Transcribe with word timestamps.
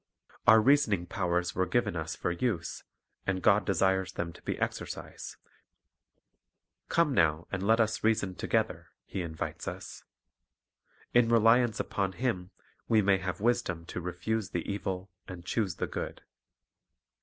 Our 0.47 0.59
reasoning 0.61 1.05
powers 1.05 1.53
were 1.53 1.67
given 1.67 1.95
us 1.95 2.15
for 2.15 2.31
use, 2.31 2.83
and 3.27 3.39
God 3.43 3.65
desires 3.67 4.13
them 4.13 4.33
to 4.33 4.41
be 4.41 4.57
exercised. 4.57 5.35
"Come 6.89 7.13
now, 7.13 7.45
and 7.51 7.61
let 7.61 7.79
us 7.79 8.03
reason 8.03 8.33
together," 8.33 8.85
1 9.05 9.05
He 9.05 9.21
invites 9.21 9.67
us. 9.67 10.03
In 11.13 11.29
reliance 11.29 11.79
upon 11.79 12.13
Him 12.13 12.49
we 12.87 13.03
may 13.03 13.19
have 13.19 13.41
wisdom 13.41 13.85
to 13.85 14.01
"refuse 14.01 14.49
the 14.49 14.67
evil, 14.67 15.11
and 15.27 15.45
choose 15.45 15.75
the 15.75 15.85
good." 15.85 16.23